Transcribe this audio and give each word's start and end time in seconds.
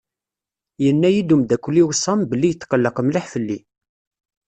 Yenna-yi-d 0.83 1.33
umdakel-iw 1.35 1.89
Sam 1.95 2.19
belli 2.29 2.47
yetqelleq 2.49 2.97
mliḥ 3.01 3.25
fell-i. 3.33 3.59